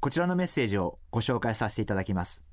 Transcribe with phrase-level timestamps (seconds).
[0.00, 2.44] こちらのメッセージをご紹介させていただきます。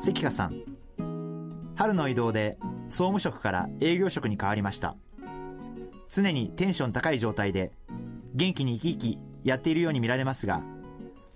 [0.00, 0.62] 関香さん
[1.76, 2.56] 春の移動で
[2.88, 4.96] 総務職から営業職に変わりました。
[6.08, 7.72] 常にテンション高い状態で
[8.34, 10.62] 元気に生き生きやっているように見られますが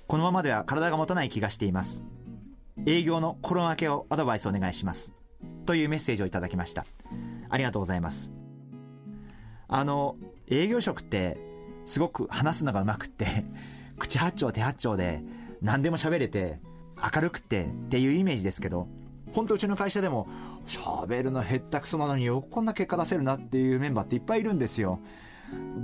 [0.07, 2.03] このままでは体が持たない気がしています。
[2.87, 5.13] 営業の心がけをアドバイスお願いします。
[5.67, 6.87] というメッセージをいただきました。
[7.51, 8.33] ありがとうございます。
[9.69, 10.17] あの
[10.49, 11.52] 営業職って
[11.85, 13.45] すごく話すのがうまくって
[13.99, 15.23] 口八丁手八丁で
[15.61, 16.61] 何でも喋れて
[17.15, 18.89] 明るくてっていうイメージですけど
[19.33, 20.29] 本当うちの会社でも
[20.67, 25.01] 喋るのへったくそなのによくこんな結果出せるなっていうメンバーっていっぱいいるんですよ。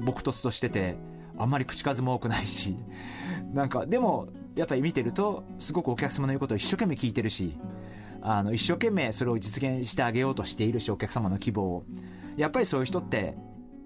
[0.04, 0.96] 僕とつとしてて
[1.36, 2.76] あんまり口数も多くないし。
[3.52, 7.56] なんかでもやっぱり見てるとすごくお客様の言うことを一生懸命聞いてるし
[8.20, 11.84] あの一生懸命それを実現してあげようとしているしお客様の希望を。
[12.36, 13.36] やっぱりそういう人って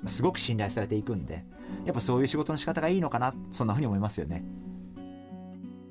[0.07, 1.45] すごく信頼されていくんで
[1.85, 4.45] やっぱそういう仕事の仕方がいいのかなそんなふうに思いますよね。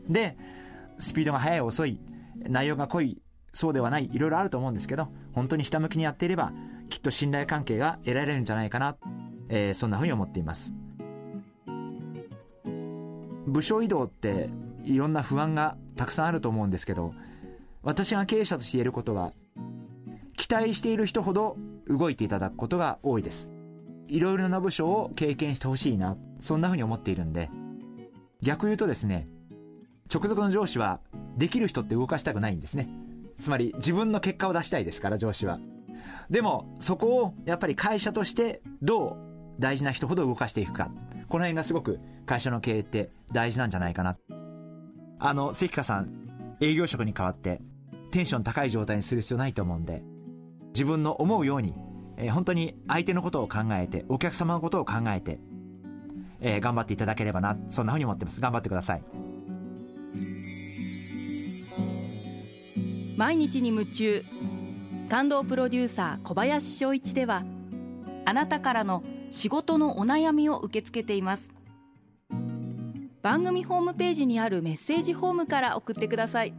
[0.09, 0.37] で
[0.97, 1.99] スピードが速い遅い
[2.37, 3.21] 内容が濃い
[3.53, 6.53] そうではないいろいろあると思うんですけど本当にひたむきにやっていれば
[6.89, 8.97] きっと信頼関係が得られるんじゃないかな、
[9.49, 10.73] えー、そんなふうに思っています。
[13.47, 14.49] 部署移動って
[14.83, 17.13] いろんな不安がたくさんあると思うんですけど
[17.83, 19.33] 私が経営者として言えることは
[20.37, 23.49] 期待している人ほど動いていただくことが多いです。
[24.07, 26.17] いろいろな部署を経験してほしいな。
[26.39, 27.49] そんなふうに思っているんで。
[28.41, 29.27] 逆言うとですね
[30.11, 30.99] 直属の上司は
[31.37, 32.89] できる人って動かしたくないんですね。
[33.37, 35.59] つまり自分の結果を出したいですから上司は。
[36.29, 39.17] でもそこをやっぱり会社としてどう
[39.59, 40.91] 大事な人ほど動かしていくか。
[41.29, 44.17] この辺がすごく会社の経営って大事なんじゃないかな。
[45.19, 47.61] あの関香さん営業職に代わって
[48.11, 50.03] テンション高い状態にする必要ないと思うんで
[50.73, 51.73] 自分の思うように、
[52.17, 55.39] えー、本当に相手のことを考えてお客様のことを考えて、
[56.39, 58.41] えー、頑張っていただければなそんなふうに思ってます。
[58.41, 59.03] 頑張ってください。
[63.17, 64.23] 毎日に夢中
[65.09, 67.43] 感動プロデューサー小林翔一では
[68.25, 71.53] あなたからの仕事のお悩みを受け付けています。
[73.21, 76.53] 番組ホームページにあるメッセージフォームから送ってください。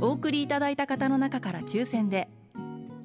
[0.00, 2.28] お送りいただいた方の中から抽選で